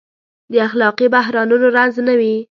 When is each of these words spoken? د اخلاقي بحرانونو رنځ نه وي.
د 0.51 0.53
اخلاقي 0.67 1.07
بحرانونو 1.15 1.65
رنځ 1.77 1.95
نه 2.07 2.13
وي. 2.19 2.35